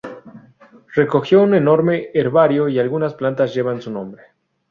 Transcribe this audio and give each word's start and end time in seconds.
Recogió 0.95 1.43
un 1.43 1.53
enorme 1.53 2.09
herbario, 2.15 2.67
y 2.67 2.79
algunas 2.79 3.13
plantas 3.13 3.53
llevan 3.53 3.83
su 3.83 3.91
nombre. 3.91 4.23